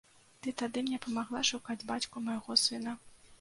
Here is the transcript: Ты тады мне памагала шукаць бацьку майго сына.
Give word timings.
Ты 0.45 0.53
тады 0.61 0.81
мне 0.87 0.99
памагала 1.03 1.41
шукаць 1.51 1.79
бацьку 1.93 2.25
майго 2.31 2.59
сына. 2.65 2.97